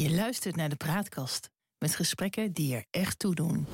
[0.00, 3.66] Je luistert naar de Praatkast met gesprekken die er echt toe doen.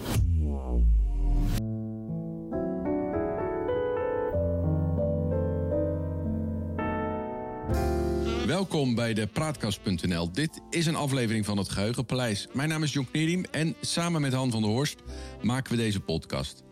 [8.47, 10.33] Welkom bij de Praatkast.nl.
[10.33, 12.49] Dit is een aflevering van het Geheugenpaleis.
[12.53, 15.03] Mijn naam is Jonk Nerim en samen met Han van der Horst
[15.43, 16.63] maken we deze podcast.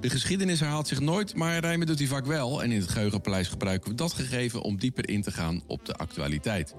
[0.00, 2.62] De geschiedenis herhaalt zich nooit, maar rijmen doet hij vaak wel.
[2.62, 5.94] En in het Geheugenpaleis gebruiken we dat gegeven om dieper in te gaan op de
[5.94, 6.74] actualiteit.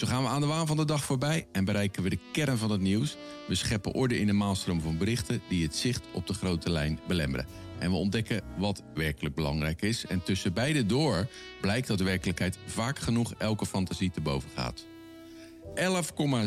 [0.00, 2.58] Zo gaan we aan de waan van de dag voorbij en bereiken we de kern
[2.58, 3.16] van het nieuws.
[3.48, 7.00] We scheppen orde in de maalstroom van berichten die het zicht op de grote lijn
[7.06, 7.46] belemmeren.
[7.78, 10.06] En we ontdekken wat werkelijk belangrijk is.
[10.06, 11.28] En tussen beide door
[11.60, 14.86] blijkt dat de werkelijkheid vaak genoeg elke fantasie te boven gaat.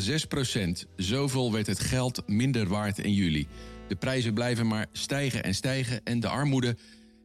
[0.07, 0.85] 11,6 procent.
[0.95, 3.47] Zoveel werd het geld minder waard in juli.
[3.87, 6.77] De prijzen blijven maar stijgen en stijgen en de armoede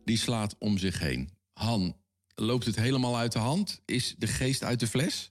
[0.05, 1.31] die slaat om zich heen.
[1.53, 1.97] Han,
[2.41, 3.81] loopt het helemaal uit de hand?
[3.85, 5.31] Is de geest uit de fles?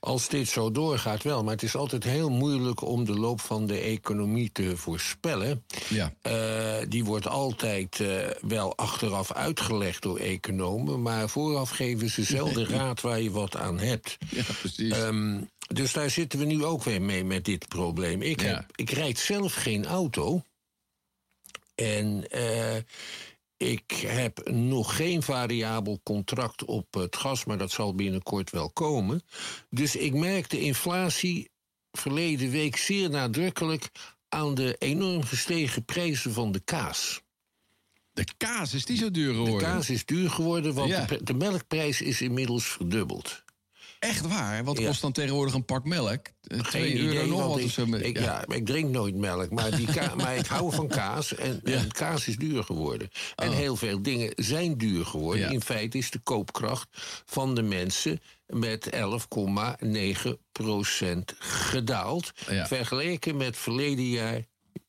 [0.00, 3.66] Als dit zo doorgaat wel, maar het is altijd heel moeilijk om de loop van
[3.66, 5.64] de economie te voorspellen.
[5.88, 6.14] Ja.
[6.22, 12.66] Uh, die wordt altijd uh, wel achteraf uitgelegd door economen, maar vooraf geven ze zelden
[12.76, 14.16] raad waar je wat aan hebt.
[14.30, 14.96] Ja, precies.
[14.96, 18.22] Um, dus daar zitten we nu ook weer mee met dit probleem.
[18.22, 18.46] Ik, Ja.
[18.46, 20.42] heb, ik rijd zelf geen auto.
[21.74, 22.76] En uh,
[23.56, 29.22] ik heb nog geen variabel contract op het gas, maar dat zal binnenkort wel komen.
[29.70, 31.50] Dus ik merk de inflatie
[31.92, 33.90] verleden week zeer nadrukkelijk
[34.28, 37.22] aan de enorm gestegen prijzen van de kaas.
[38.12, 39.68] De kaas, is die zo duur De geworden?
[39.68, 41.04] kaas is duur geworden, want Ja.
[41.04, 43.43] de, de melkprijs is inmiddels verdubbeld.
[44.04, 44.64] Echt waar?
[44.64, 44.86] Wat Ja.
[44.86, 46.26] kost dan tegenwoordig een pak melk?
[46.62, 47.84] 2 euro nog wat ik, of zo?
[47.84, 48.44] Ik, ja.
[48.48, 51.34] ik drink nooit melk, maar, die ka- maar ik hou van kaas.
[51.34, 51.76] En, Ja.
[51.76, 53.08] en kaas is duur geworden.
[53.36, 53.54] En Oh.
[53.54, 55.50] heel veel dingen zijn duur geworden.
[55.50, 56.88] In feite is de koopkracht
[57.26, 62.32] van de mensen met 11,9% gedaald.
[62.66, 64.40] Vergeleken met verleden jaar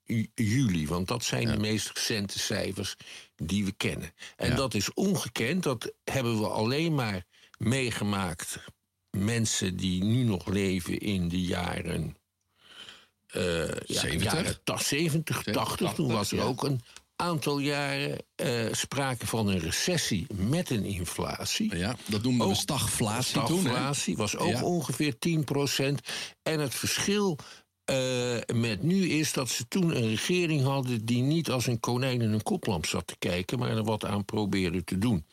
[0.03, 0.87] ju- juli.
[0.87, 1.51] Want dat zijn Ja.
[1.51, 2.95] de meest recente cijfers
[3.35, 4.13] die we kennen.
[4.35, 4.55] En Ja.
[4.55, 5.63] dat is ongekend.
[5.63, 7.23] Dat hebben we alleen maar
[7.57, 8.57] meegemaakt.
[9.15, 12.15] Mensen die nu nog leven in de jaren.
[13.27, 14.33] eh ja, 70?
[14.33, 15.93] jaren ta- 70, 80.
[15.93, 16.43] Toen was er ja.
[16.43, 16.81] ook een
[17.15, 21.75] aantal jaren eh, sprake van een recessie met een inflatie.
[21.77, 23.59] Ja, dat noemden we Ook stagflatie toen.
[23.59, 24.63] Stagflatie was ook Ja.
[24.63, 25.99] ongeveer 10%.
[26.43, 27.37] En het verschil
[27.85, 32.21] eh, met nu is dat ze toen een regering hadden die niet als een konijn
[32.21, 35.25] in een koplamp zat te kijken, maar er wat aan probeerde te doen.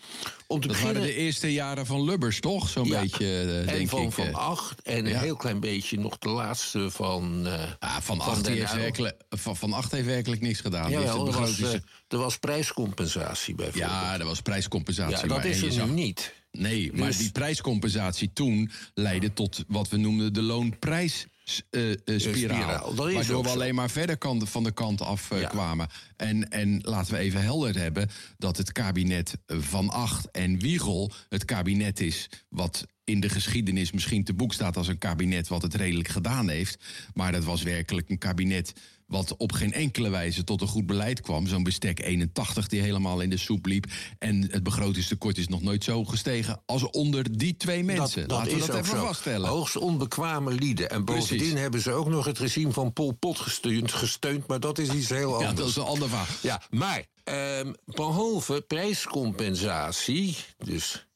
[0.46, 1.02] Om te Dat beginnen.
[1.02, 2.68] waren de eerste jaren van Lubbers, toch?
[2.68, 3.00] Zo'n Ja.
[3.00, 4.12] beetje, eh, en denk van ik.
[4.12, 4.34] Van eh.
[4.34, 5.14] Acht en ja.
[5.14, 7.46] een heel klein beetje nog de laatste van.
[7.78, 10.90] Ah, van, van acht heeft werkelijk, van, van acht heeft werkelijk niks gedaan.
[10.90, 13.90] De er was, er prijscompensatie bijvoorbeeld.
[13.90, 15.16] ja, er was prijscompensatie.
[15.16, 16.34] Ja, dat maar is er nu niet.
[16.52, 21.26] Nee, maar Dus- die prijscompensatie toen leidde tot wat we noemden de loonprijs.
[21.70, 22.20] Eh, spiraal.
[22.20, 23.54] spiraal, Waardoor we zo.
[23.54, 25.48] alleen maar verder kan, van de kant af eh, Ja.
[25.48, 25.88] kwamen.
[26.16, 28.08] En, en laten we even helder hebben
[28.38, 34.25] dat het kabinet Van Acht en Wiegel het kabinet is wat in de geschiedenis misschien
[34.25, 36.84] te boek staat als een kabinet wat het redelijk gedaan heeft.
[37.14, 38.72] Maar dat was werkelijk een kabinet
[39.12, 41.46] wat op geen enkele wijze tot een goed beleid kwam.
[41.46, 43.86] Zo'n bestek 81 die helemaal in de soep liep.
[44.18, 48.26] En het begrotingstekort is nog nooit zo gestegen als onder die twee mensen.
[48.26, 49.04] Laten we dat even zo.
[49.04, 49.48] vaststellen.
[49.48, 50.90] Hoogst onbekwame lieden.
[50.90, 51.60] En bovendien Precies.
[51.60, 55.08] hebben ze ook nog het regime van Pol Pot gesteund, gesteund maar dat is iets
[55.08, 55.50] heel anders.
[55.50, 56.26] Ja, dat is een ander verhaal.
[56.42, 61.06] Ja, maar ehm, behalve prijscompensatie, dus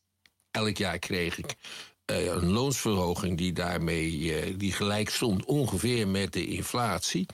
[0.51, 1.57] elk jaar kreeg ik
[2.05, 7.27] eh, een loonsverhoging die daarmee eh, die gelijk stond ongeveer met de inflatie,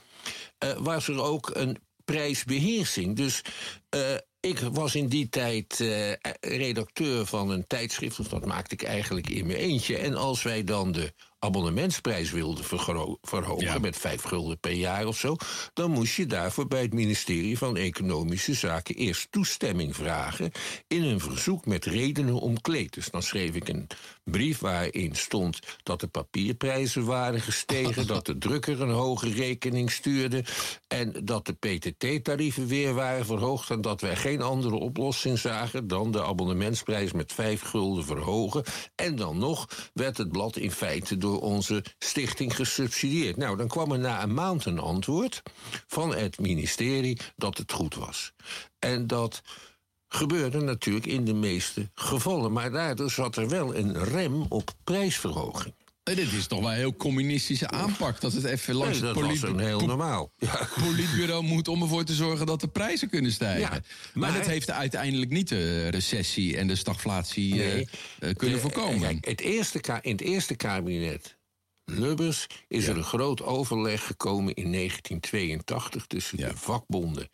[0.77, 3.15] was er ook een prijsbeheersing.
[3.15, 3.41] Dus
[3.89, 8.83] eh, ik was in die tijd eh, redacteur van een tijdschrift, dus dat maakte ik
[8.83, 9.97] eigenlijk in mijn eentje.
[9.97, 11.13] En als wij dan de
[11.43, 13.79] abonnementsprijs wilden vergro- verhogen Ja.
[13.79, 15.35] met vijf gulden per jaar of zo,
[15.73, 20.51] dan moest je daarvoor bij het ministerie van Economische Zaken eerst toestemming vragen
[20.87, 22.93] in een verzoek met redenen omkleed.
[22.93, 23.87] Dus dan schreef ik een
[24.23, 30.43] brief waarin stond dat de papierprijzen waren gestegen, dat de drukker een hoge rekening stuurde
[30.87, 36.11] en dat de PTT-tarieven weer waren verhoogd en dat wij geen andere oplossing zagen dan
[36.11, 38.63] de abonnementsprijs met vijf gulden verhogen.
[38.95, 43.37] En dan nog werd het blad in feite door onze stichting gesubsidieerd.
[43.37, 45.41] Nou, dan kwam er na een maand een antwoord
[45.87, 48.33] van het ministerie dat het goed was.
[48.79, 49.41] En dat
[50.07, 52.51] gebeurde natuurlijk in de meeste gevallen.
[52.51, 55.73] Maar daardoor zat er wel een rem op prijsverhoging.
[56.03, 58.21] En dit is toch wel een heel communistische aanpak.
[58.21, 60.31] Dat het even langs Nee, het dat was polit- een heel normaal.
[60.37, 60.67] Ja.
[60.83, 63.61] politbureau moet om ervoor te zorgen dat de prijzen kunnen stijgen.
[63.61, 63.83] Ja, maar,
[64.13, 67.87] maar- dat heeft uiteindelijk niet de recessie en de stagflatie eh, Nee.
[68.19, 68.99] eh, kunnen De- voorkomen.
[68.99, 71.37] kijk, het eerste, in het eerste kabinet
[71.85, 77.29] Lubbers is er een groot overleg gekomen in 1982 tussen de vakbonden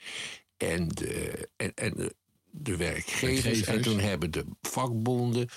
[0.57, 2.15] en de, en, en de,
[2.51, 3.41] de werkgevers.
[3.43, 3.67] Werkgevers.
[3.75, 5.49] En toen hebben de vakbonden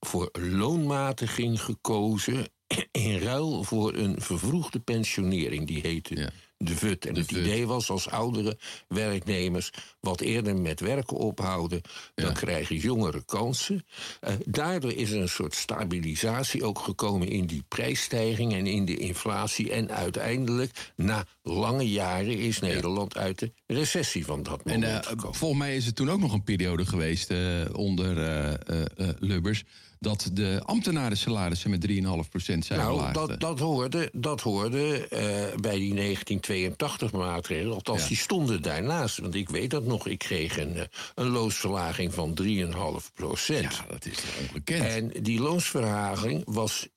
[0.00, 2.48] voor loonmatiging gekozen
[2.92, 5.66] in ruil voor een vervroegde pensionering.
[5.66, 6.30] Die heette Ja.
[6.56, 7.06] de VUT.
[7.06, 7.40] En De het VUT.
[7.46, 8.58] idee was als oudere
[8.88, 9.70] werknemers
[10.00, 11.80] wat eerder met werken ophouden,
[12.14, 12.32] dan Ja.
[12.32, 13.84] krijgen jongeren kansen.
[14.20, 18.96] Eh, daardoor is er een soort stabilisatie ook gekomen in die prijsstijging en in de
[18.96, 19.70] inflatie.
[19.72, 25.10] En uiteindelijk, na lange jaren, is Nederland uit de recessie van dat En moment eh,
[25.10, 25.34] gekomen.
[25.38, 27.38] volgens mij is er toen ook nog een periode geweest eh,
[27.72, 28.14] onder
[29.18, 29.62] Lubbers...
[30.04, 33.14] dat de ambtenaren salarissen met 3,5% zijn Nou, verlaagd.
[33.14, 35.20] dat, dat hoorde, dat hoorde eh,
[35.60, 37.74] bij die 1982 maatregelen.
[37.74, 38.08] Althans, Ja.
[38.08, 39.18] die stonden daarnaast.
[39.18, 40.06] Want ik weet dat nog.
[40.06, 40.82] Ik kreeg een, eh,
[41.14, 43.72] een loonsverlaging van 3,5 procent.
[43.74, 44.18] ja, dat is
[44.48, 44.84] ongekend.
[45.14, 46.88] En die loonsverhaging was.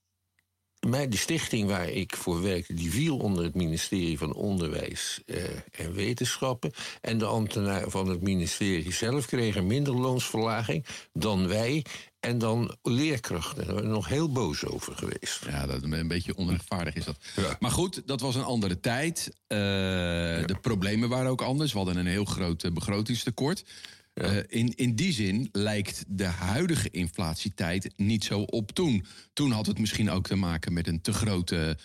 [0.88, 5.44] Mij, de stichting waar ik voor werkte, die viel onder het ministerie van Onderwijs eh,
[5.72, 6.72] en Wetenschappen.
[7.02, 11.86] En de ambtenaren van het ministerie zelf kregen minder loonsverlaging dan wij
[12.28, 13.66] en dan leerkrachten.
[13.66, 15.46] Daar zijn we nog heel boos over geweest.
[15.46, 17.18] Ja, dat een beetje onrechtvaardig is dat.
[17.36, 17.58] Ja.
[17.60, 19.30] Maar goed, dat was een andere tijd.
[19.48, 21.72] Eh, De problemen waren ook anders.
[21.72, 23.66] We hadden een heel groot eh, begrotingstekort.
[24.14, 29.06] Eh, in, in die zin lijkt de huidige inflatietijd niet zo op toen.
[29.34, 31.78] Toen had het misschien ook te maken met een te grote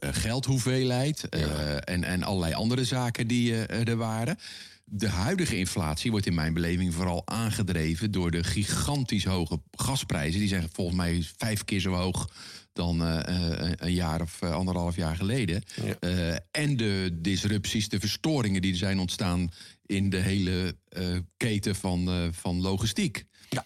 [0.00, 1.28] geldhoeveelheid...
[1.28, 4.38] en, en allerlei andere zaken die er waren.
[4.88, 8.10] De huidige inflatie wordt in mijn beleving vooral aangedreven...
[8.10, 10.40] door de gigantisch hoge gasprijzen.
[10.40, 12.28] Die zijn volgens mij vijf keer zo hoog
[12.76, 15.62] dan eh, eh, een jaar of eh, anderhalf jaar geleden.
[16.00, 16.40] Ja.
[16.50, 19.50] En de disrupties, de verstoringen die er zijn ontstaan
[19.86, 20.76] in de hele
[21.36, 23.24] keten van, van logistiek.
[23.48, 23.64] Ja.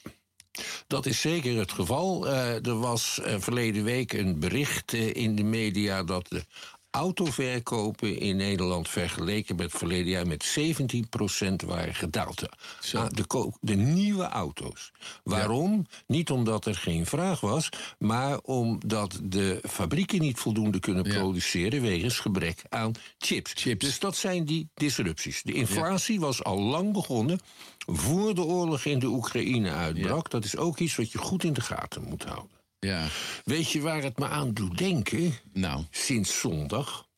[0.87, 2.29] Dat is zeker het geval.
[2.29, 6.45] Er was verleden week een bericht in de media dat de
[6.91, 12.43] autoverkopen in Nederland vergeleken met het verleden jaar met 17% waren gedaald.
[12.81, 12.99] Zo.
[12.99, 14.91] Ah, de, de nieuwe auto's.
[15.25, 15.87] Waarom?
[16.07, 21.15] Niet omdat er geen vraag was, maar omdat de fabrieken niet voldoende kunnen Ja.
[21.19, 23.53] produceren wegens gebrek aan chips.
[23.55, 23.85] Chips.
[23.85, 25.43] Dus dat zijn die disrupties.
[25.43, 27.41] De inflatie was al lang begonnen
[27.87, 30.31] voor de oorlog in de Oekraïne uitbrak.
[30.31, 32.59] Dat is ook iets wat je goed in de gaten moet houden.
[32.81, 33.09] Ja,
[33.45, 35.35] Weet je waar het me aan doet denken?
[35.53, 37.09] nou, Sinds zondag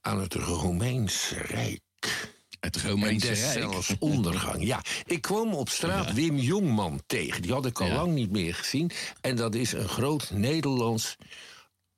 [0.00, 1.80] aan het Romeinse Rijk.
[2.60, 3.38] het En Romeinse Rijk.
[3.38, 4.64] deszelfs ondergang.
[4.64, 7.42] Ja, ik kwam op straat Wim Jongman tegen.
[7.42, 7.94] Die had ik al Ja.
[7.94, 8.90] lang niet meer gezien.
[9.20, 11.16] En dat is een groot Nederlands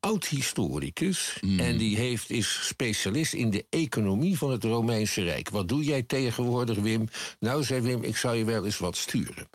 [0.02, 1.36] oud-historicus.
[1.40, 1.60] Mm.
[1.60, 5.50] En die heeft, is specialist in de economie van het Romeinse Rijk.
[5.50, 7.08] Wat doe jij tegenwoordig, Wim?
[7.38, 9.48] Nou, zei Wim, ik zou je wel eens wat sturen.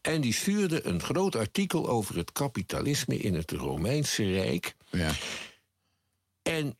[0.00, 4.74] En die stuurde een groot artikel over het kapitalisme in het Romeinse Rijk.
[4.90, 5.12] Ja.
[6.42, 6.78] En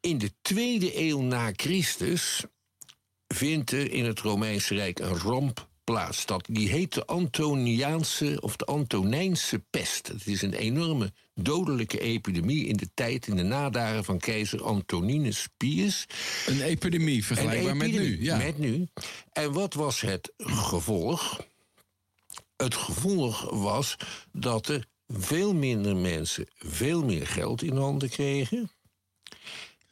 [0.00, 2.44] in de tweede eeuw na Christus
[3.26, 6.26] vindt er in het Romeinse Rijk een ramp plaats.
[6.26, 10.06] Dat, die heet de Antoniaanse of de Antonijnse pest.
[10.06, 15.48] Het is een enorme dodelijke epidemie in de tijd, in de nadagen van keizer Antoninus
[15.56, 16.06] Pius.
[16.46, 18.22] Een epidemie Een vergelijkbaar met nu.
[18.22, 18.36] Ja.
[18.36, 18.86] Met nu.
[19.32, 21.46] En wat was het gevolg?
[22.56, 23.96] Het gevolg was
[24.32, 28.70] dat er veel minder mensen veel meer geld in handen kregen.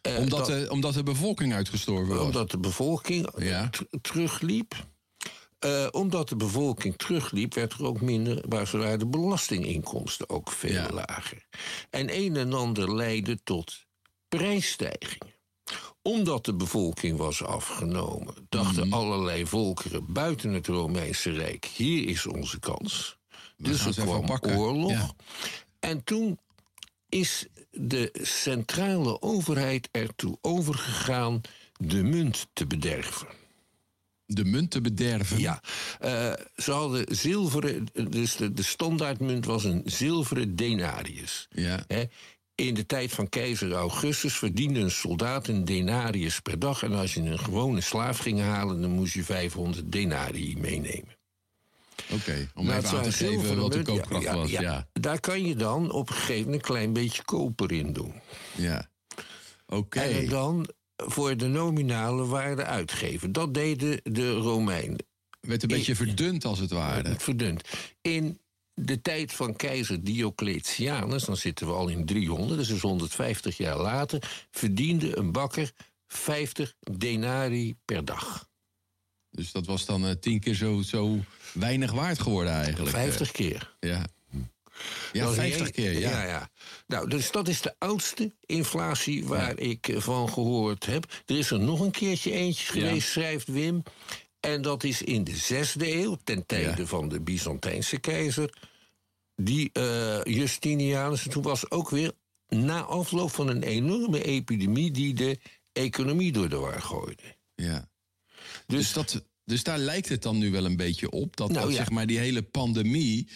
[0.00, 2.24] Eh, omdat, dat- de, omdat de bevolking uitgestorven was.
[2.24, 3.70] omdat de bevolking Ja.
[4.02, 4.86] terugliep.
[5.58, 10.90] Eh, omdat de bevolking terugliep, werd er ook minder, waren de belastinginkomsten ook veel Ja.
[10.92, 11.46] lager.
[11.90, 13.84] En een en ander leidde tot
[14.28, 15.34] prijsstijgingen.
[16.02, 18.94] Omdat de bevolking was afgenomen, dachten Mhm.
[18.94, 23.16] allerlei volkeren buiten het Romeinse Rijk: hier is onze kans.
[23.56, 24.90] dus er kwam oorlog.
[24.90, 25.10] Ja.
[25.80, 26.38] En toen
[27.08, 31.40] is de centrale overheid ertoe overgegaan
[31.72, 33.26] de munt te bederven.
[34.30, 35.38] De munt te bederven.
[35.38, 35.60] Ja,
[36.00, 41.48] eh, ze hadden zilveren, dus de, de standaardmunt was een zilveren denarius.
[41.50, 41.84] Ja.
[41.86, 42.04] Hè.
[42.54, 46.82] In de tijd van keizer Augustus verdiende een soldaat een denarius per dag.
[46.82, 51.16] En als je een gewone slaaf ging halen, dan moest je 500 denarii meenemen.
[52.12, 54.50] Oké, om Nou, even aan te geven wat de ja, koopkracht ja, was.
[54.50, 54.60] ja.
[54.60, 58.14] Ja, Daar kan je dan op een gegeven moment een klein beetje koper in doen.
[58.56, 58.88] ja.
[59.66, 60.00] Oké.
[60.00, 60.68] En dan
[61.06, 63.32] voor de nominale waarde uitgeven.
[63.32, 65.06] Dat deden de Romeinen.
[65.40, 67.08] Werd een beetje verdund als het ware.
[67.08, 67.62] Het verdund.
[68.00, 68.40] In
[68.74, 73.78] de tijd van keizer Diocletianus, dan zitten we al in 300, dus is 150 jaar
[73.78, 75.72] later, verdiende een bakker
[76.06, 78.48] 50 denari per dag.
[79.30, 81.18] Dus dat was dan eh, tien keer zo, zo
[81.52, 82.90] weinig waard geworden eigenlijk.
[82.90, 83.76] 50 keer.
[83.80, 84.06] Eh, ja.
[85.12, 86.10] Ja, Dat is 50 niet- keer, ja.
[86.10, 86.50] ja, ja.
[86.86, 91.22] Nou, dus dat is de oudste inflatie waar ik eh, van gehoord heb.
[91.26, 93.82] Er is er nog een keertje eentje geweest, schrijft Wim.
[94.40, 98.52] En dat is in de zesde eeuw, ten tijde van de Byzantijnse keizer.
[99.36, 102.12] Die eh, Justinianus, en toen was ook weer
[102.48, 105.38] na afloop van een enorme epidemie die de
[105.72, 107.22] economie door de war gooide.
[107.54, 107.88] Ja.
[108.66, 111.36] Dus, Dus, dat, dus daar lijkt het dan nu wel een beetje op.
[111.36, 111.76] Dat, Nou, dat ja.
[111.76, 113.28] zeg maar die hele pandemie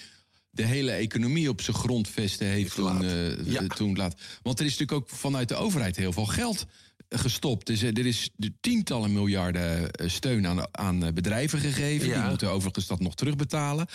[0.55, 2.99] de hele economie op zijn grondvesten heeft Laat.
[3.01, 3.67] toen, eh, Ja.
[3.67, 4.15] toen laat.
[4.43, 6.67] Want er is natuurlijk ook vanuit de overheid heel veel geld
[7.12, 7.66] gestopt.
[7.66, 12.09] Dus, eh, er is de tientallen miljarden eh, steun aan, aan eh, bedrijven gegeven.
[12.09, 12.21] Ja.
[12.21, 13.87] Die moeten overigens dat nog terugbetalen.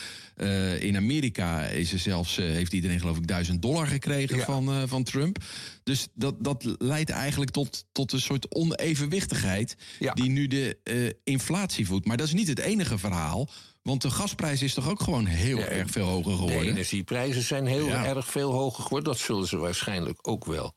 [0.79, 4.45] In Amerika is er zelfs, heeft iedereen geloof ik duizend dollar gekregen Ja.
[4.45, 5.37] van, van Trump.
[5.83, 10.13] Dus dat, dat leidt eigenlijk tot, tot een soort onevenwichtigheid Ja.
[10.13, 10.77] die nu de
[11.23, 12.05] inflatie voedt.
[12.05, 13.49] Maar dat is niet het enige verhaal.
[13.81, 16.71] Want de gasprijs is toch ook gewoon heel erg veel hoger de geworden.
[16.71, 19.11] energieprijzen zijn heel erg veel hoger geworden.
[19.13, 20.73] Dat zullen ze waarschijnlijk ook wel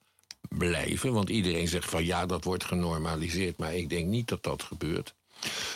[0.49, 1.13] blijven.
[1.13, 3.57] Want iedereen zegt van ja, dat wordt genormaliseerd.
[3.59, 5.15] Maar ik denk niet dat dat gebeurt.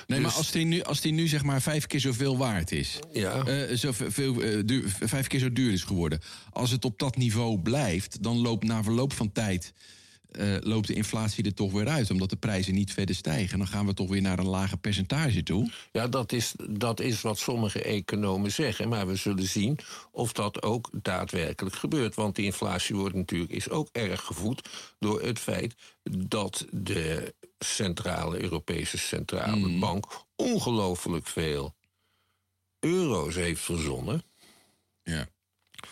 [0.06, 2.72] Nee, maar Dus- als die, nu, als die nu zeg maar vijf keer zoveel waard
[2.72, 2.98] is.
[3.12, 3.44] Ja.
[3.46, 6.20] eh, zo veel, eh, duur- vijf keer zo duur is geworden.
[6.52, 9.72] Als het op dat niveau blijft, dan loopt na verloop van tijd.
[10.36, 13.58] Eh, loopt de inflatie er toch weer uit, omdat de prijzen niet verder stijgen.
[13.58, 15.70] Dan gaan we toch weer naar een lager percentage toe.
[15.92, 18.88] Ja, dat is, dat is wat sommige economen zeggen.
[18.88, 19.78] Maar we zullen zien
[20.10, 22.14] of dat ook daadwerkelijk gebeurt.
[22.14, 28.42] Want die inflatie wordt natuurlijk, is ook erg gevoed door het feit dat de centrale
[28.42, 31.74] Europese Centrale Bank ongelooflijk veel
[32.80, 34.22] euro's heeft verzonnen.
[35.02, 35.28] Ja.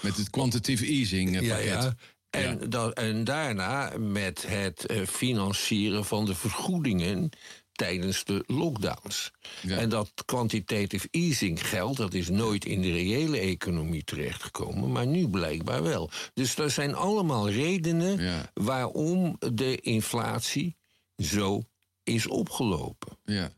[0.01, 1.95] Met het quantitative easing eh, pakket.
[2.33, 2.67] En, Ja.
[2.67, 7.31] Dat, en daarna met het eh, financieren van de vergoedingen
[7.73, 9.31] tijdens de lockdowns.
[9.63, 9.77] Ja.
[9.79, 15.29] En dat quantitative easing geld, dat is nooit in de reële economie terechtgekomen, maar nu
[15.29, 16.11] blijkbaar wel.
[16.35, 18.51] Dus er zijn allemaal redenen Ja.
[18.55, 20.77] waarom de inflatie
[21.17, 21.63] zo
[22.03, 23.19] is opgelopen.
[23.25, 23.53] Ja.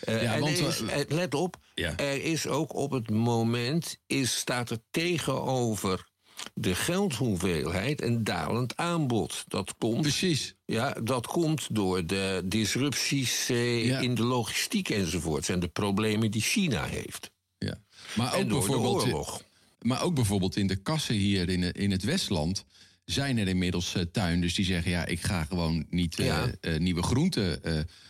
[0.00, 1.96] Eh, Ja, en want, is, eh, let op, Ja.
[1.96, 6.07] er is ook op het moment is, staat er tegenover
[6.54, 9.44] de geldhoeveelheid een dalend aanbod.
[9.48, 10.54] Dat komt, Precies.
[10.64, 13.98] ja, dat komt door de disrupties eh, Ja.
[14.00, 17.30] in de logistiek enzovoorts en de problemen die China heeft.
[17.58, 17.80] Ja.
[18.16, 19.02] Maar ook En door de bijvoorbeeld.
[19.04, 19.42] oorlog.
[19.80, 22.64] Maar ook bijvoorbeeld in de kassen hier in, in het Westland
[23.10, 26.50] zijn er inmiddels eh, tuinders die zeggen: ja, ik ga gewoon niet eh, Ja.
[26.60, 27.60] eh, nieuwe groenten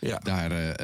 [0.01, 0.17] Ja.
[0.17, 0.77] daar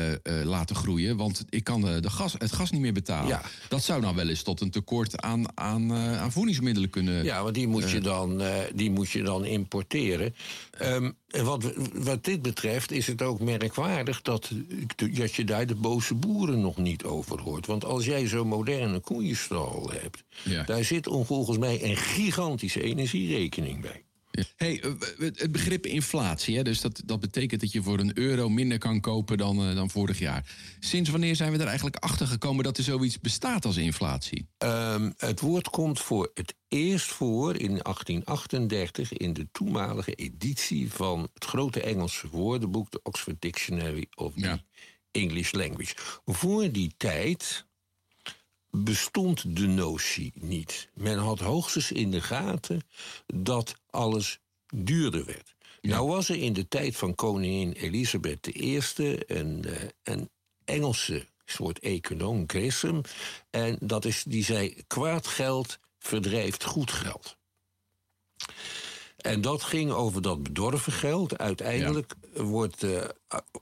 [0.43, 3.27] laten groeien, want ik kan de, de gas, het gas niet meer betalen.
[3.27, 3.41] Ja.
[3.69, 7.23] Dat zou dan wel eens tot een tekort aan, aan, aan voedingsmiddelen kunnen.
[7.23, 8.41] Ja, want die moet, je, dan,
[8.75, 10.35] die moet je dan importeren.
[10.77, 14.51] En wat, wat dit betreft is het ook merkwaardig dat,
[14.95, 17.65] dat je daar de boze boeren nog niet over hoort.
[17.65, 20.63] Want als jij zo'n moderne koeienstal hebt, Ja.
[20.63, 24.03] daar zit volgens mij een gigantische energierekening bij.
[24.55, 28.49] Hey, eh, het begrip inflatie, hè, dus dat, dat betekent dat je voor een euro
[28.49, 30.55] minder kan kopen dan, eh, dan vorig jaar.
[30.79, 34.47] Sinds wanneer zijn we er eigenlijk achter gekomen dat er zoiets bestaat als inflatie?
[34.57, 41.29] Ehm, het woord komt voor het eerst voor in 1838 in de toenmalige editie van
[41.33, 44.63] het grote Engelse woordenboek, de Oxford Dictionary of the Ja.
[45.11, 45.95] English Language.
[46.25, 47.65] Voor die tijd
[48.83, 50.89] bestond de notie niet.
[50.93, 52.81] Men had hoogstens in de gaten
[53.25, 54.39] dat alles
[54.73, 55.55] duurder werd.
[55.81, 58.81] Nou was er in de tijd van koningin Elisabeth I
[59.27, 60.29] een, eh, een
[60.65, 62.45] Engelse soort econoom.
[63.49, 67.37] En dat is, die zei, kwaad geld verdrijft goed geld.
[69.25, 71.37] En dat ging over dat bedorven geld.
[71.37, 73.03] Uiteindelijk wordt, eh,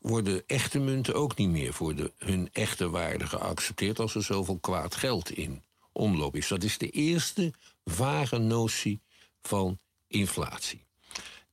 [0.01, 4.58] worden echte munten ook niet meer voor de, hun echte waarde geaccepteerd als er zoveel
[4.58, 6.48] kwaad geld in omloop is.
[6.48, 7.53] Dat is de eerste
[7.86, 9.01] vage notie
[9.41, 10.86] van inflatie.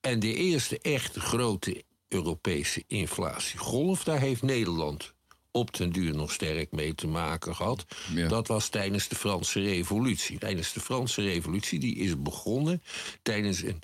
[0.00, 5.14] En de eerste echte grote Europese inflatiegolf, daar heeft Nederland
[5.50, 7.84] op den duur nog sterk mee te maken gehad.
[8.14, 8.28] Ja.
[8.28, 10.38] Dat was tijdens de Franse Revolutie.
[10.38, 12.82] Tijdens de Franse Revolutie, die is begonnen
[13.22, 13.82] tijdens een,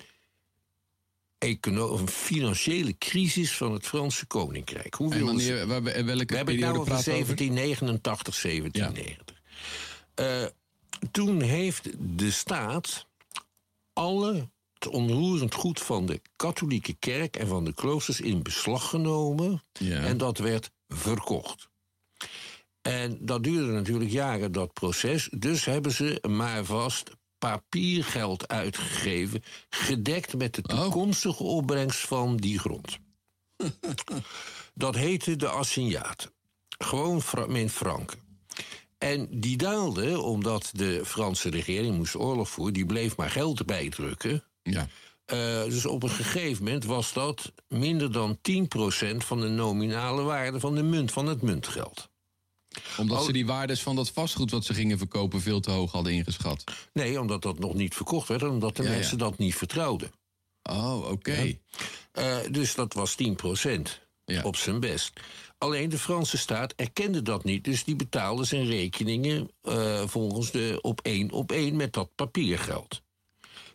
[1.37, 4.93] econo- een financiële crisis van het Franse Koninkrijk.
[4.93, 7.35] Hoe En wanneer, waar, welke we hebben het nou over praten we over?
[7.35, 9.41] 1789, 1790.
[10.13, 10.45] Eh,
[11.11, 13.07] toen heeft de staat
[13.93, 19.63] alle het onroerend goed van de katholieke kerk en van de kloosters in beslag genomen.
[19.71, 20.01] Ja.
[20.01, 21.69] En dat werd verkocht.
[22.81, 25.29] En dat duurde natuurlijk jaren, dat proces.
[25.37, 30.81] Dus hebben ze maar vast papiergeld uitgegeven, gedekt met de Oh.
[30.81, 32.97] toekomstige opbrengst van die grond.
[34.73, 36.31] dat heette de assignaten.
[36.77, 38.19] Gewoon fra- in franken.
[38.97, 42.73] En die daalde omdat de Franse regering moest oorlog voeren.
[42.73, 44.43] Die bleef maar geld erbij drukken.
[44.63, 44.87] Ja.
[45.33, 50.59] Uh, dus op een gegeven moment was dat minder dan 10% van de nominale waarde
[50.59, 52.09] van de munt, van het muntgeld.
[52.97, 53.25] Omdat Oh.
[53.25, 56.63] ze die waardes van dat vastgoed wat ze gingen verkopen veel te hoog hadden ingeschat.
[56.93, 58.95] Nee, omdat dat nog niet verkocht werd en omdat de Ja, ja.
[58.95, 60.11] mensen dat niet vertrouwden.
[60.69, 61.57] Oh, oké.
[62.19, 64.43] Uh, dus dat was 10% Ja.
[64.43, 65.19] op zijn best.
[65.57, 70.79] Alleen de Franse staat erkende dat niet, dus die betaalde zijn rekeningen uh, volgens de
[70.81, 73.01] op één op één met dat papiergeld.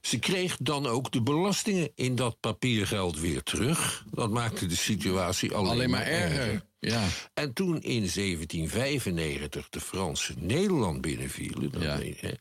[0.02, 4.04] Ze kreeg dan ook de belastingen in dat papiergeld weer terug.
[4.10, 6.62] Dat maakte de situatie alleen, Alleen maar erger.
[6.78, 7.08] Ja.
[7.34, 11.98] En toen in 1795 de Fransen Nederland binnenvielen, dan Ja.
[11.98, 12.32] weet je, hè,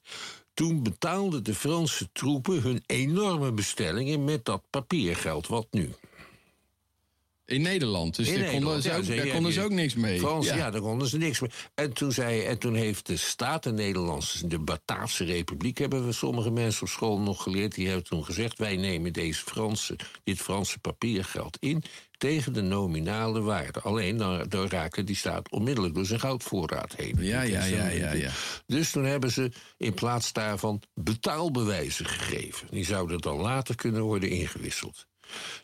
[0.53, 5.47] toen betaalden de Franse troepen hun enorme bestellingen met dat papiergeld.
[5.47, 5.89] Wat nu?
[7.51, 8.15] In Nederland.
[8.15, 10.19] Dus In daar konden, ze, ja, ook, daar ja, konden ze ook niks mee.
[10.19, 10.55] Frans, ja.
[10.55, 10.71] ja.
[10.71, 11.49] daar konden ze niks mee.
[11.75, 16.51] En toen, zei, en toen heeft de Staten Nederlands, de Bataafse Republiek, hebben we sommige
[16.51, 20.79] mensen op school nog geleerd, die hebben toen gezegd: wij nemen deze Franse, dit Franse
[20.79, 21.83] papiergeld in
[22.21, 23.81] tegen de nominale waarde.
[23.81, 27.15] Alleen dan, dan raakte die staat onmiddellijk door zijn goudvoorraad heen.
[27.19, 28.31] Ja, ja, ja, ja, ja.
[28.65, 32.67] Dus toen hebben ze in plaats daarvan betaalbewijzen gegeven.
[32.71, 35.07] Die zouden dan later kunnen worden ingewisseld.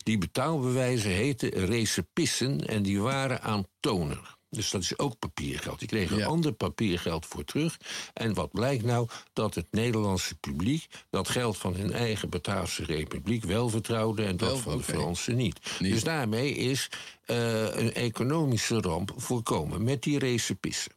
[0.03, 4.35] Die betaalbewijzen heten recepissen en die waren aantoner.
[4.49, 5.79] Dus dat is ook papiergeld.
[5.79, 6.25] Die kregen Ja.
[6.25, 7.77] ander papiergeld voor terug.
[8.13, 9.07] En wat blijkt nou?
[9.33, 14.49] Dat het Nederlandse publiek dat geld van hun eigen Bataafse republiek wel vertrouwde en dat
[14.49, 15.59] Wel, van de Fransen niet.
[15.79, 15.91] Niet.
[15.91, 16.89] Dus daarmee is
[17.25, 20.91] eh, een economische ramp voorkomen met die recepissen.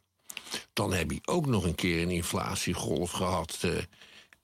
[0.73, 3.57] Dan heb je ook nog een keer een inflatiegolf gehad.
[3.61, 3.71] eh,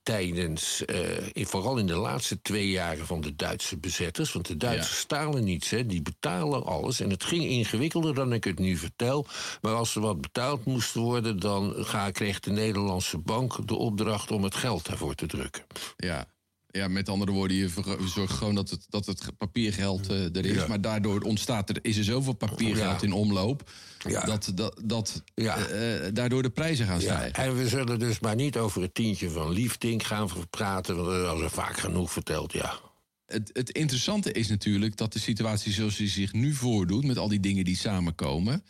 [0.08, 4.32] tijdens, eh, in- vooral in de laatste twee jaren van de Duitse bezetters.
[4.32, 5.00] Want de Duitsers Ja.
[5.00, 7.00] stalen niets, hè, die betalen alles.
[7.00, 9.26] En het ging ingewikkelder dan ik het nu vertel.
[9.60, 14.30] Maar als er wat betaald moest worden, dan ga, kreeg de Nederlandse bank de opdracht
[14.30, 15.64] om het geld daarvoor te drukken.
[15.96, 16.26] Ja.
[16.70, 17.70] Ja, met andere woorden, je
[18.14, 20.54] zorgt gewoon dat het, dat het papiergeld eh, er is.
[20.54, 20.66] Ja.
[20.66, 23.06] Maar daardoor ontstaat er, is er zoveel papiergeld Ja.
[23.06, 23.70] in omloop...
[24.08, 24.24] Ja.
[24.24, 25.56] dat, dat, dat Ja.
[25.56, 27.44] eh, eh, daardoor de prijzen gaan stijgen.
[27.44, 30.96] en we zullen dus maar niet over het tientje van Liefdink gaan praten.
[30.96, 32.78] Want dat is al vaak genoeg verteld, ja.
[33.26, 37.04] Het, het interessante is natuurlijk dat de situatie zoals die zich nu voordoet...
[37.04, 38.64] met al die dingen die samenkomen...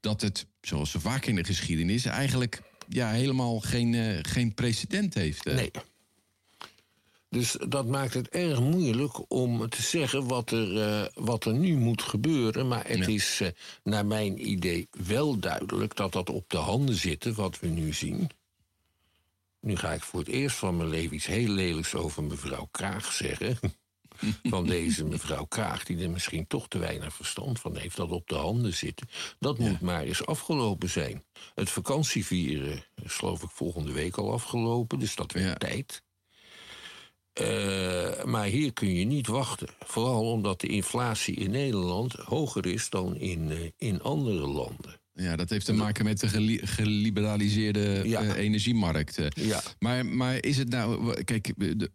[0.00, 2.04] dat het, zoals zo vaak in de geschiedenis...
[2.04, 5.44] eigenlijk ja, helemaal geen, geen precedent heeft.
[5.44, 5.70] Nee.
[7.34, 11.76] Dus dat maakt het erg moeilijk om te zeggen wat er, eh, wat er nu
[11.76, 12.68] moet gebeuren.
[12.68, 13.06] Maar het Ja.
[13.06, 13.48] is eh,
[13.82, 18.30] naar mijn idee wel duidelijk dat dat op de handen zit, wat we nu zien.
[19.60, 23.12] Nu ga ik voor het eerst van mijn leven iets heel lelijks over mevrouw Kraag
[23.12, 23.58] zeggen.
[24.42, 28.28] Van deze mevrouw Kraag, die er misschien toch te weinig verstand van heeft, dat op
[28.28, 29.08] de handen zitten.
[29.38, 31.24] Dat moet maar eens afgelopen zijn.
[31.54, 35.54] Het vakantievieren is geloof ik volgende week al afgelopen, dus dat werd Ja.
[35.68, 36.02] tijd.
[37.34, 39.68] Eh, maar hier kun je niet wachten.
[39.86, 45.00] Vooral omdat de inflatie in Nederland hoger is dan in, eh, in andere landen.
[45.16, 48.22] Ja, dat heeft te maken met de geli- geliberaliseerde Ja.
[48.22, 49.18] eh, energiemarkt.
[49.18, 49.26] eh.
[49.34, 49.62] Ja.
[49.78, 51.22] Maar, maar is het nou...
[51.24, 51.52] Kijk,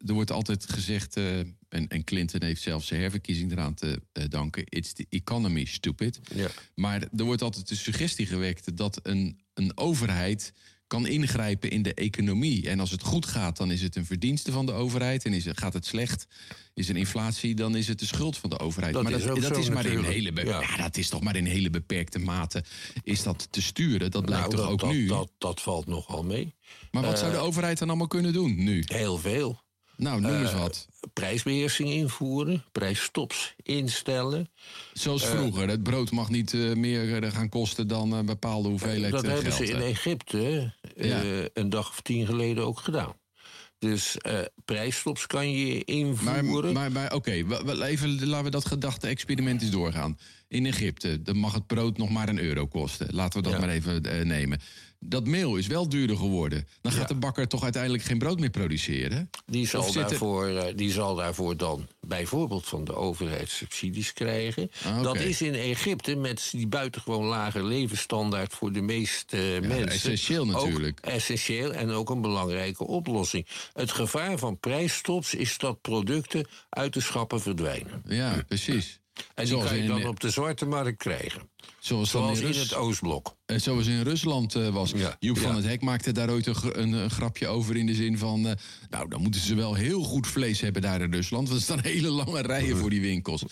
[0.08, 1.16] er wordt altijd gezegd...
[1.18, 4.64] en, en Clinton heeft zelfs zijn herverkiezing eraan te danken...
[4.70, 6.20] it's the economy, stupid.
[6.36, 6.48] Ja.
[6.76, 8.78] Maar er wordt altijd de suggestie gewekt...
[8.78, 10.54] dat een, een overheid
[10.90, 12.70] kan ingrijpen in de economie.
[12.70, 15.26] En als het goed gaat, dan is het een verdienste van de overheid.
[15.26, 16.28] En is het, gaat het slecht,
[16.74, 18.94] is er inflatie, dan is het de schuld van de overheid.
[18.94, 20.62] Dat maar is dat, is maar in hele be- Ja.
[20.62, 22.64] ja, dat is toch maar in hele beperkte mate
[23.04, 24.12] is dat te sturen.
[24.12, 25.08] Dat blijkt Nou, toch dat, ook dat, nu.
[25.08, 26.56] Dat, dat valt nogal mee.
[26.92, 28.84] maar wat zou de overheid dan allemaal kunnen doen nu?
[28.88, 29.62] Heel veel.
[30.00, 30.88] Nou, noem Eh, eens wat.
[31.14, 34.50] Prijsbeheersing invoeren, prijsstops instellen.
[34.94, 39.12] Zoals vroeger, het brood mag niet eh, meer eh, gaan kosten dan een bepaalde hoeveelheid
[39.12, 39.68] dat eh, hebben geld.
[39.70, 39.82] ze in?
[39.82, 41.50] Egypte eh, Ja.
[41.54, 43.14] een dag of tien geleden ook gedaan.
[43.80, 46.74] Dus eh prijsstops kan je invoeren.
[46.74, 50.18] maar, maar oké, wa- even laten we dat gedachte-experiment eens doorgaan.
[50.48, 53.08] In Egypte, dan mag het brood nog maar een euro kosten.
[53.16, 53.66] Laten we dat Ja.
[53.66, 54.60] maar even eh, nemen.
[55.02, 56.68] Dat meel is wel duurder geworden.
[56.82, 57.08] Dan gaat Ja.
[57.08, 59.30] de bakker toch uiteindelijk geen brood meer produceren?
[59.46, 64.72] Die zal, er- daarvoor, eh, die zal daarvoor dan bijvoorbeeld van de overheid subsidies krijgen.
[64.86, 65.04] Ah.
[65.04, 69.88] Dat is in Egypte met die buitengewoon lage levensstandaard voor de meeste mensen.
[69.88, 71.00] essentieel natuurlijk.
[71.06, 73.48] Ook essentieel en ook een belangrijke oplossing.
[73.74, 78.02] Het gevaar van prijsstops is dat producten uit de schappen verdwijnen.
[78.08, 78.99] Ja, precies.
[79.36, 81.50] En die kan je in- dan op de zwarte markt krijgen.
[81.80, 83.36] Zoals, in, het Oostblok.
[83.46, 84.92] eh, zoals in Rusland eh, was.
[84.96, 85.56] Ja, Joep van ja.
[85.56, 88.48] het Hek maakte daar ooit een, een grapje over in de zin van...
[88.48, 88.54] eh,
[88.90, 91.48] nou, dan moeten ze wel heel goed vlees hebben daar in Rusland.
[91.48, 93.44] Want er staan hele lange rijen voor die winkels.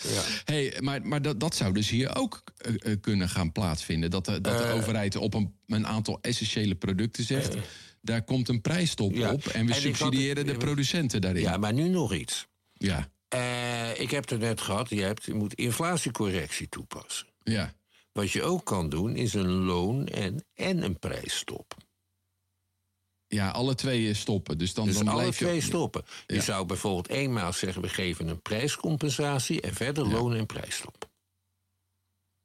[0.44, 4.10] Hey, maar maar dat, dat zou dus hier ook eh, eh, kunnen gaan plaatsvinden.
[4.10, 7.54] Dat, de, dat de overheid op een, een aantal essentiële producten zegt...
[8.02, 9.32] daar komt een prijsstop Ja.
[9.32, 11.42] op en we En had subsidiëren de producenten daarin.
[11.42, 12.46] Ja, maar nu nog iets.
[12.72, 13.08] ja.
[13.28, 17.26] Eh, ik heb het net gehad, je, hebt, je moet inflatiecorrectie toepassen.
[17.42, 17.76] ja.
[18.12, 21.74] Wat je ook kan doen, is een loon- en, en een prijsstop.
[23.26, 24.58] Ja, alle twee stoppen.
[24.58, 26.04] Dus dan, Dus dan alle blijf je- twee stoppen.
[26.26, 26.40] Je Ja.
[26.40, 27.82] zou bijvoorbeeld eenmaal zeggen...
[27.82, 30.97] we geven een prijscompensatie en verder loon- en prijsstop.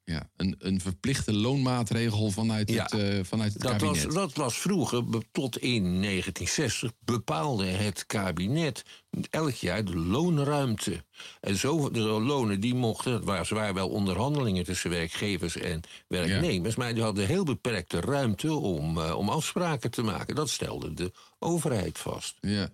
[0.06, 2.84] Ja, een, een verplichte loonmaatregel vanuit Ja.
[2.84, 4.12] het, eh, vanuit het Dat was, kabinet.
[4.16, 8.84] dat was vroeger, tot in 1960, bepaalde het kabinet
[9.30, 11.04] elk jaar de loonruimte.
[11.42, 16.76] En zo de lonen die mochten, het waren zwaar wel onderhandelingen tussen werkgevers en werknemers,
[16.76, 20.36] maar die hadden heel beperkte ruimte om, eh, om afspraken te maken.
[20.36, 22.38] Dat stelde de overheid vast.
[22.42, 22.70] Ja.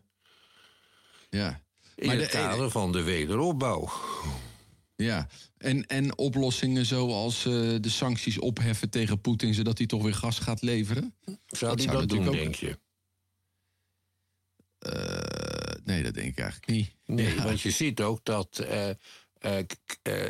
[1.29, 1.61] Ja.
[1.95, 3.89] In Maar het de- kader van de wederopbouw.
[5.03, 9.53] Ja, en, en oplossingen zoals eh, de sancties opheffen tegen Poetin...
[9.53, 11.15] zodat hij toch weer gas gaat leveren?
[11.45, 12.79] Zou die zou dat doen, ook- denk je?
[14.79, 16.95] Eh, nee, dat denk ik eigenlijk niet.
[17.05, 17.43] Nee, Ja.
[17.43, 18.89] want je ziet ook dat eh,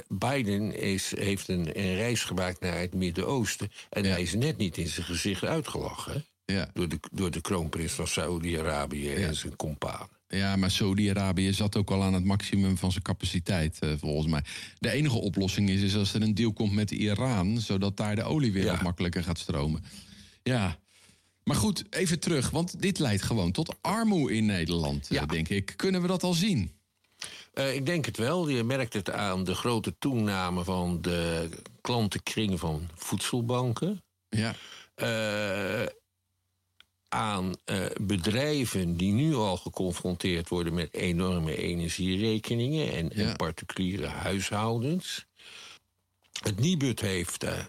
[0.08, 3.72] Biden is, heeft een, een reis gemaakt naar het Midden-Oosten.
[3.90, 4.10] En Ja.
[4.10, 6.26] hij is net niet in zijn gezicht uitgelachen.
[6.46, 6.70] Ja.
[6.74, 9.28] Door, de, door de kroonprins van Saoedi-Arabië Ja.
[9.28, 10.18] en zijn companen.
[10.38, 14.44] Ja, maar Saudi-Arabië zat ook al aan het maximum van zijn capaciteit, eh, volgens mij.
[14.80, 17.58] De enige oplossing is, is als er een deal komt met Iran...
[17.60, 18.72] zodat daar de olie weer Ja.
[18.72, 19.84] wat makkelijker gaat stromen.
[20.44, 20.78] Ja,
[21.44, 25.26] maar goed, even terug, want dit leidt gewoon tot armoede in Nederland, eh, Ja.
[25.26, 25.74] denk ik.
[25.76, 26.72] Kunnen we dat al zien?
[27.54, 28.48] Eh, ik denk het wel.
[28.50, 31.50] Je merkt het aan de grote toename van de
[31.82, 34.02] klantenkring van voedselbanken.
[34.30, 34.56] Ja,
[37.10, 45.26] aan eh, bedrijven die nu al geconfronteerd worden met enorme energierekeningen en, en particuliere huishoudens.
[46.44, 47.66] Het Nibud heeft eh,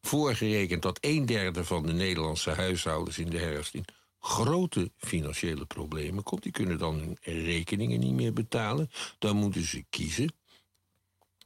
[0.00, 3.84] voorgerekend dat een derde van de Nederlandse huishoudens in de herfst in
[4.18, 6.42] grote financiële problemen komt.
[6.42, 8.90] Die kunnen dan hun rekeningen niet meer betalen.
[9.18, 10.34] Dan moeten ze kiezen.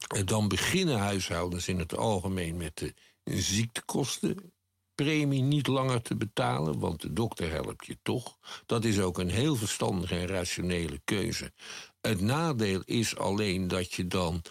[0.09, 2.95] En dan beginnen huishoudens in het algemeen met de
[4.99, 8.39] ziektekostenpremie niet langer te betalen, want de dokter helpt je toch.
[8.67, 11.53] Dat is ook een heel verstandige en rationele keuze.
[12.01, 14.43] Het nadeel is alleen dat je dan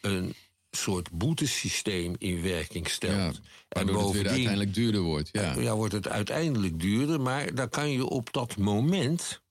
[0.00, 0.34] een
[0.70, 3.34] soort boetesysteem in werking stelt.
[3.34, 5.28] ja waardoor het weer uiteindelijk duurder wordt.
[5.32, 5.54] Ja.
[5.54, 9.42] ja, wordt het uiteindelijk duurder, maar daar kan je op dat moment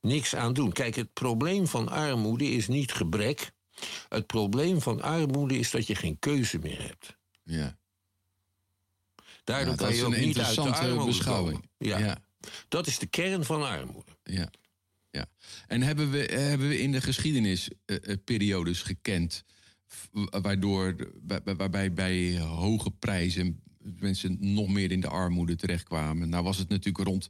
[0.00, 0.72] niks aan doen.
[0.72, 3.52] Kijk, het probleem van armoede is niet gebrek.
[4.08, 7.16] Het probleem van armoede is dat je geen keuze meer hebt.
[7.42, 7.78] Ja.
[9.46, 11.68] Daardoor Ja, dat kan is je een ook niet uit de interessante armoede beschouwing.
[11.78, 12.18] Ja, Ja.
[12.68, 14.10] Dat is de kern van armoede.
[14.22, 14.50] Ja.
[15.10, 15.26] ja.
[15.66, 19.44] En hebben we, hebben we in de geschiedenis eh, eh, periodes gekend...
[20.30, 23.62] waardoor, waar- waar- waarbij bij hoge prijzen
[23.98, 26.28] mensen nog meer in de armoede terechtkwamen?
[26.28, 27.28] Nou was het natuurlijk rond,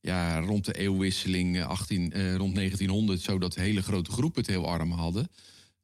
[0.00, 3.20] ja, rond de eeuwwisseling eh, 18, eh, rond 1900...
[3.20, 5.28] zo dat hele grote groepen het heel arm hadden...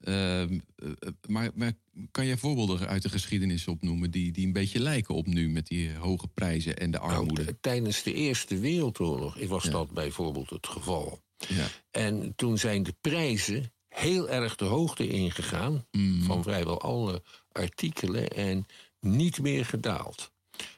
[0.04, 0.90] Ehm, eh,
[1.28, 1.72] maar, maar
[2.10, 4.10] kan je voorbeelden uit de geschiedenis opnoemen...
[4.10, 7.42] Die, die een beetje lijken op nu met die hoge prijzen en de armoede?
[7.42, 11.20] Nou, t- tijdens de Eerste Wereldoorlog was dat bijvoorbeeld het geval.
[11.48, 11.66] ja.
[11.90, 15.86] En toen zijn de prijzen heel erg de hoogte ingegaan
[16.22, 18.66] van vrijwel alle artikelen en
[19.00, 20.32] niet meer gedaald.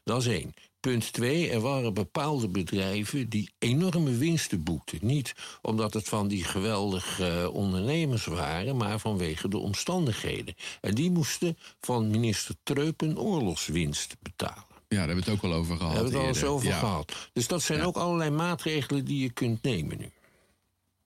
[0.05, 0.55] Dat is één.
[0.87, 4.99] Punt twee, er waren bepaalde bedrijven die enorme winsten boekten.
[5.03, 10.55] Niet omdat het van die geweldige eh, ondernemers waren, maar vanwege de omstandigheden.
[10.81, 14.65] En die moesten van minister Treupen oorlogswinst betalen.
[14.69, 15.93] Ja, daar hebben we het ook al over gehad.
[15.95, 16.79] Daar hebben we het al eens over ja.
[16.79, 17.31] gehad.
[17.33, 17.85] Dus dat zijn Ja.
[17.85, 20.11] ook allerlei maatregelen die je kunt nemen nu.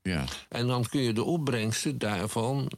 [0.03, 2.71] Ja, En dan kun je de opbrengsten daarvan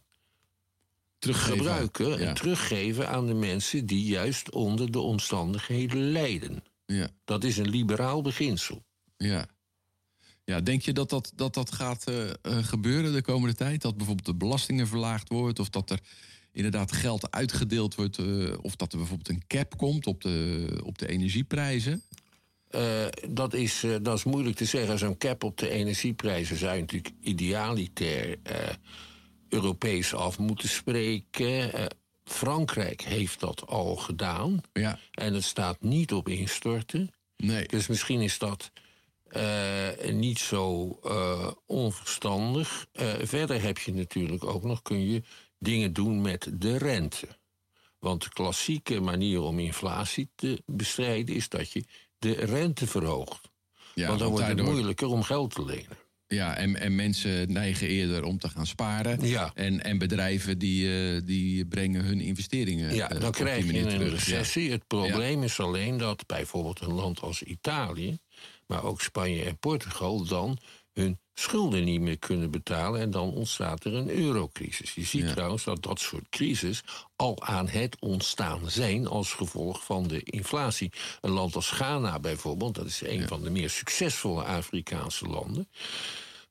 [1.19, 1.57] teruggeven.
[1.57, 2.17] gebruiken Ja.
[2.17, 6.63] en teruggeven aan de mensen die juist onder de omstandigheden lijden.
[6.87, 8.85] Ja, Dat is een liberaal beginsel.
[9.17, 9.47] ja.
[10.45, 13.83] Ja, denk je dat dat, dat, dat gaat eh, eh, gebeuren de komende tijd?
[13.83, 15.59] Dat bijvoorbeeld de belastingen verlaagd wordt...
[15.59, 16.01] of dat er
[16.53, 18.19] inderdaad geld uitgedeeld wordt...
[18.19, 22.03] eh, of dat er bijvoorbeeld een cap komt op de, op de energieprijzen?
[23.29, 24.99] Dat, is, dat is moeilijk te zeggen.
[24.99, 28.39] Zo'n cap op de energieprijzen zou je natuurlijk idealiter
[29.49, 31.71] Europees af moeten spreken.
[32.33, 34.61] Frankrijk heeft dat al gedaan.
[34.73, 37.11] Ja, En het staat niet op instorten.
[37.37, 37.67] nee.
[37.69, 38.71] Dus misschien is dat
[39.29, 42.87] eh, niet zo eh, onverstandig.
[42.93, 45.23] Eh, verder heb je natuurlijk ook nog, kun je
[45.59, 47.29] dingen doen met de rente.
[47.99, 51.85] Want de klassieke manier om inflatie te bestrijden is dat je
[52.19, 53.51] de rente verhoogt.
[53.95, 55.97] Ja, want dan wordt het daardoor- moeilijker om geld te lenen.
[56.33, 59.27] Ja, en, en mensen neigen eerder om te gaan sparen.
[59.27, 59.51] Ja.
[59.55, 62.95] En, en bedrijven die, eh, die brengen hun investeringen.
[62.95, 64.71] Ja, eh, dan krijg je een recessie.
[64.71, 68.19] Het probleem is alleen dat bijvoorbeeld een land als Italië,
[68.67, 70.59] maar ook Spanje en Portugal, dan
[70.93, 74.95] hun schulden niet meer kunnen betalen en dan ontstaat er een eurocrisis.
[74.95, 75.33] Je ziet Ja.
[75.33, 76.83] trouwens dat dat soort crisis
[77.17, 80.93] al aan het ontstaan zijn als gevolg van de inflatie.
[81.21, 85.69] Een land als Ghana bijvoorbeeld, dat is een van de meer succesvolle Afrikaanse landen,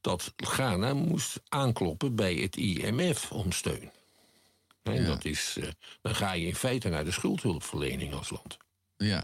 [0.02, 3.92] dat Ghana moest aankloppen bij het IMF om steun.
[4.84, 5.04] Ja.
[5.06, 5.68] dat is, eh,
[6.02, 8.58] dan ga je in feite naar de schuldhulpverlening als land.
[8.98, 9.24] Ja.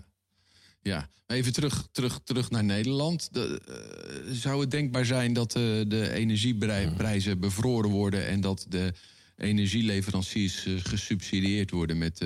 [0.87, 3.29] Ja, even terug, terug, terug naar Nederland.
[3.33, 8.93] De, eh, zou het denkbaar zijn dat eh, de energieprijzen bevroren worden en dat de
[9.37, 12.25] energieleveranciers eh, gesubsidieerd worden met,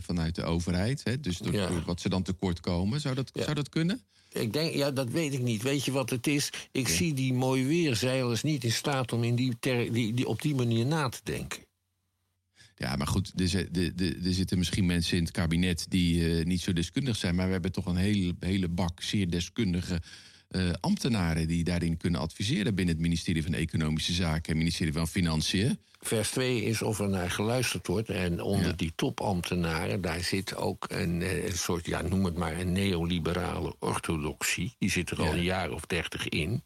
[0.00, 1.00] vanuit de overheid?
[1.04, 1.20] Hè?
[1.20, 1.66] Dus door, Ja.
[1.68, 3.00] door wat ze dan tekort komen.
[3.00, 3.42] Zou dat, Ja.
[3.42, 4.00] zou dat kunnen?
[4.32, 5.62] Ik denk, ja, dat weet ik niet.
[5.62, 6.50] Weet je wat het is?
[6.72, 10.42] Ik zie die mooi weerzeilers niet in staat om in die ter, die, die, op
[10.42, 11.65] die manier na te denken.
[12.78, 16.44] Ja, maar goed, er, er- er- er zitten misschien mensen in het kabinet die eh,
[16.44, 17.34] niet zo deskundig zijn.
[17.34, 20.00] Maar we hebben toch een hele, hele bak zeer deskundige
[20.48, 24.92] eh, ambtenaren die daarin kunnen adviseren binnen het ministerie van Economische Zaken en het ministerie
[24.92, 25.78] van Financiën.
[26.00, 28.08] Vers 2 is of er naar geluisterd wordt.
[28.08, 28.72] En onder Ja.
[28.72, 33.74] die topambtenaren, daar zit ook een, eh, een soort, ja, noem het maar, een neoliberale
[33.78, 34.74] orthodoxie.
[34.78, 36.62] Die zit er al een jaar of dertig in.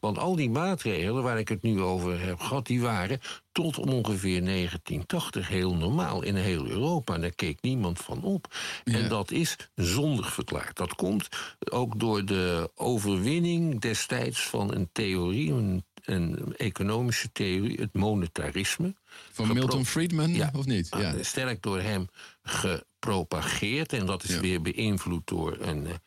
[0.00, 3.20] Want al die maatregelen waar ik het nu over heb gehad, die waren
[3.54, 7.14] tot ongeveer 1980 heel normaal in heel Europa.
[7.14, 8.54] En daar keek niemand van op.
[8.84, 8.92] Ja.
[8.98, 10.76] En dat is zondig verklaard.
[10.76, 11.28] Dat komt
[11.70, 18.94] ook door de overwinning destijds van een theorie, een, een economische theorie, het monetarisme.
[19.32, 20.50] Van Milton Friedman, Ja.
[20.56, 20.88] of niet?
[20.98, 21.12] Ja.
[21.12, 22.08] Ah, Sterk door hem
[22.42, 23.92] gepropageerd.
[23.92, 24.40] En dat is Ja.
[24.40, 26.00] weer beïnvloed door een, eh, een,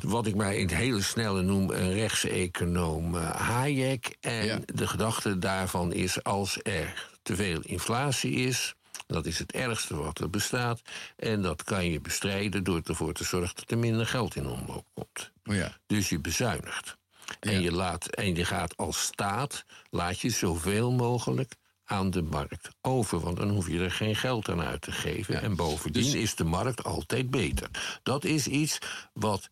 [0.00, 4.16] wat ik maar in het hele snelle noem, een rechtse econoom eh, Hayek.
[4.20, 4.58] En Ja.
[4.64, 8.74] de gedachte daarvan is als er te veel inflatie is.
[9.06, 10.80] Dat is het ergste wat er bestaat.
[11.16, 14.86] En dat kan je bestrijden door ervoor te zorgen dat er minder geld in omloop
[14.94, 15.30] komt.
[15.44, 15.76] Oh ja.
[15.86, 16.96] Dus je bezuinigt.
[17.40, 17.58] En, Ja.
[17.58, 23.20] je laat, en je gaat als staat, laat je zoveel mogelijk aan de markt over.
[23.20, 25.34] Want dan hoef je er geen geld aan uit te geven.
[25.34, 25.40] Ja.
[25.40, 27.70] En bovendien Dus- is de markt altijd beter.
[28.02, 28.78] Dat is iets
[29.12, 29.48] wat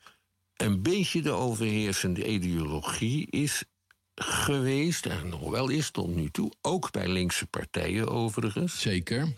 [0.57, 3.65] een beetje de overheersende ideologie is
[4.15, 5.07] geweest.
[5.07, 6.53] En nog wel is tot nu toe.
[6.61, 8.81] Ook bij linkse partijen overigens.
[8.81, 9.35] Zeker.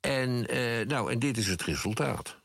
[0.00, 2.36] En, eh, nou, en dit is het resultaat.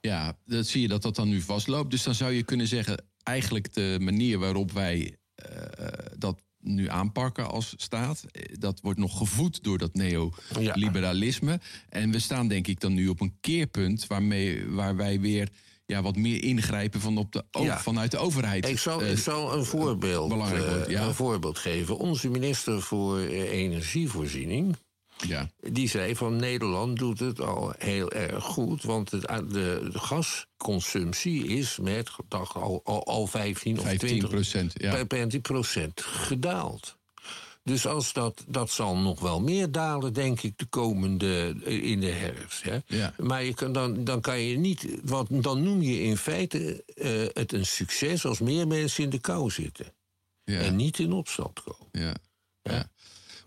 [0.00, 1.90] Ja, dat zie je dat dat dan nu vastloopt.
[1.90, 7.50] Dus dan zou je kunnen zeggen, eigenlijk de manier waarop wij eh, dat nu aanpakken
[7.50, 11.60] als staat, eh, dat wordt nog gevoed door dat neoliberalisme.
[11.88, 15.48] En we staan denk ik dan nu op een keerpunt waarmee, waar wij weer
[15.86, 17.78] ja, wat meer ingrijpen van op de, Ja.
[17.78, 18.68] vanuit de overheid.
[18.68, 21.02] Ik zal, Eh, ik zal een, voorbeeld, belangrijk eh, wordt, ja.
[21.06, 21.98] een voorbeeld geven.
[21.98, 24.76] Onze minister voor Energievoorziening.
[25.16, 25.50] Ja.
[25.60, 28.82] Die zei van Nederland doet het al heel erg goed.
[28.82, 34.28] Want het, de, de gasconsumptie is met dag, al, al, al 15 of 15 20
[34.30, 34.72] procent.
[34.74, 35.04] Ja.
[35.04, 36.96] 20 procent gedaald.
[37.62, 42.00] Dus als dat, dat zal nog wel meer dalen, denk ik, de komende eh, in
[42.00, 42.62] de herfst.
[42.62, 42.78] Hè?
[42.86, 43.14] Ja.
[43.18, 47.10] Maar je kan, dan, dan kan je niet, want dan noem je in feite eh,
[47.32, 49.92] het een succes als meer mensen in de kou zitten
[50.44, 50.60] Ja.
[50.60, 51.88] en niet in opstand komen.
[51.92, 52.14] Ja.
[52.62, 52.90] ja.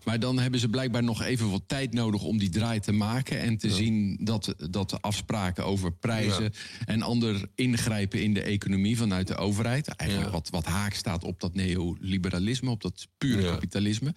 [0.04, 3.40] Maar dan hebben ze blijkbaar nog even wat tijd nodig om die draai te maken.
[3.40, 6.52] En te zien dat, dat de afspraken over prijzen
[6.84, 9.88] en ander ingrijpen in de economie vanuit de overheid.
[9.88, 10.36] Eigenlijk Ja.
[10.36, 14.14] wat, wat haak staat op dat neoliberalisme, op dat pure kapitalisme.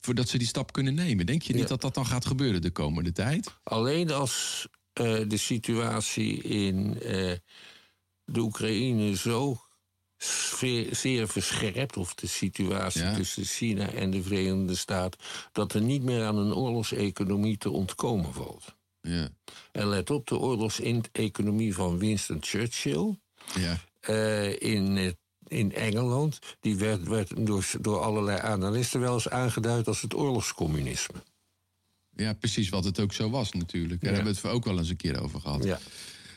[0.00, 1.26] Voordat ze die stap kunnen nemen.
[1.26, 1.68] Denk je niet Ja.
[1.68, 3.54] dat dat dan gaat gebeuren de komende tijd?
[3.62, 7.32] Alleen als eh, de situatie in eh,
[8.24, 9.60] de Oekraïne zo
[10.18, 13.14] sfeer- zeer verscherpt, of de situatie Ja.
[13.14, 15.20] tussen China en de Verenigde Staten,
[15.52, 18.76] dat er niet meer aan een oorlogseconomie te ontkomen valt.
[19.00, 19.28] Ja.
[19.72, 23.18] En let op, de oorlogseconomie van Winston Churchill
[23.54, 23.78] Ja.
[24.00, 25.10] eh, in, eh,
[25.46, 31.22] in Engeland, die werd, werd door, door allerlei analisten wel eens aangeduid als het oorlogscommunisme.
[32.16, 34.00] ja, precies wat het ook zo was natuurlijk.
[34.00, 34.16] Daar Ja.
[34.16, 35.64] hebben we het ook wel eens een keer over gehad.
[35.64, 35.78] Ja.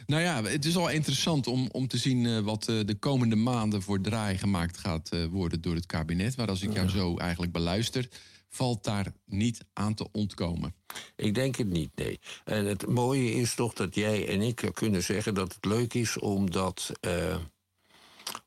[0.06, 3.36] Nou ja, het is al interessant om, om te zien eh, wat eh, de komende
[3.36, 6.38] maanden voor draai gemaakt gaat eh, worden door het kabinet.
[6.38, 8.08] Maar als ik jou zo eigenlijk beluister,
[8.50, 10.76] valt daar niet aan te ontkomen.
[11.16, 12.20] Ik denk het niet, nee.
[12.44, 16.18] En het mooie is toch dat jij en ik kunnen zeggen dat het leuk is
[16.20, 17.36] omdat, eh,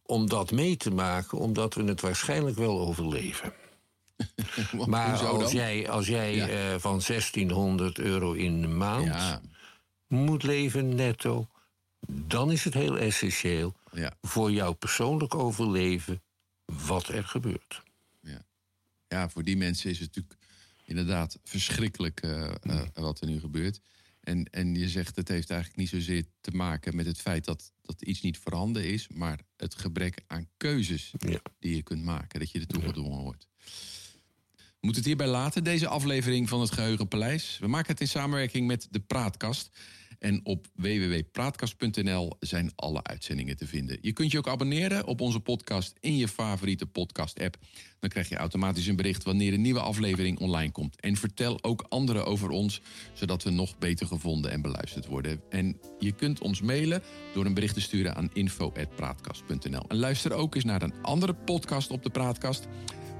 [0.03, 3.53] om dat mee te maken, omdat we het waarschijnlijk wel overleven.
[4.87, 6.79] maar als jij, als jij Ja.
[6.79, 9.41] van 1600 euro in de maand Ja,
[10.15, 11.49] moet leven netto,
[12.09, 16.23] dan is het heel essentieel ja, voor jouw persoonlijk overleven
[16.65, 17.83] wat er gebeurt.
[19.09, 20.37] ja, voor die mensen is het natuurlijk
[20.85, 23.81] inderdaad verschrikkelijk eh, eh, wat er nu gebeurt.
[24.21, 27.73] En, en je zegt het heeft eigenlijk niet zozeer te maken met het feit dat,
[27.83, 31.41] dat iets niet voorhanden is, maar het gebrek aan keuzes Ja.
[31.59, 33.49] die je kunt maken, dat je ertoe gedwongen wordt.
[34.55, 37.59] We moeten het hierbij laten, deze aflevering van het Geheugenpaleis.
[37.61, 39.71] We maken het in samenwerking met de Praatkast.
[40.25, 43.99] En op www.praatkast.nl zijn alle uitzendingen te vinden.
[44.01, 47.57] Je kunt je ook abonneren op onze podcast in je favoriete podcast-app.
[48.01, 51.01] Dan krijg je automatisch een bericht wanneer een nieuwe aflevering online komt.
[51.01, 52.81] En vertel ook anderen over ons,
[53.13, 55.41] zodat we nog beter gevonden en beluisterd worden.
[55.51, 57.03] En je kunt ons mailen
[57.35, 59.85] door een bericht te sturen aan info.praatkast.nl.
[59.89, 62.69] En luister ook eens naar een andere podcast op de Praatkast.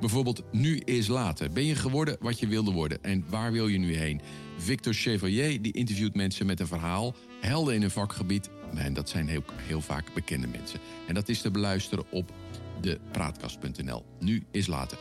[0.01, 1.53] Bijvoorbeeld Nu is Later.
[1.53, 3.03] Ben je geworden wat je wilde worden?
[3.03, 4.21] En waar wil je nu heen?
[4.57, 7.15] Victor Chevalier die interviewt mensen met een verhaal.
[7.41, 8.51] Helden in hun vakgebied.
[8.75, 10.81] En dat zijn heel, heel vaak bekende mensen.
[11.09, 12.33] En dat is te beluisteren op
[12.81, 14.05] de praatkast.nl.
[14.21, 14.99] Nu is Later.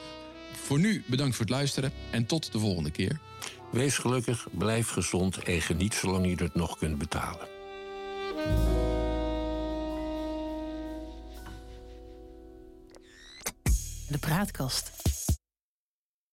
[0.54, 3.20] Voor nu bedankt voor het luisteren en tot de volgende keer.
[3.72, 7.48] Wees gelukkig, blijf gezond en geniet zolang je het nog kunt betalen.
[14.08, 14.92] De Praatkast.